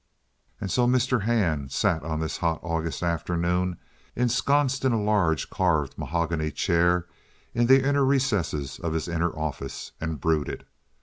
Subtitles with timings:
[0.59, 1.21] And so Mr.
[1.25, 3.77] Hand sat on this hot August afternoon,
[4.15, 7.05] ensconced in a large carved mahogany chair
[7.53, 10.65] in the inner recesses of his inner offices, and brooded.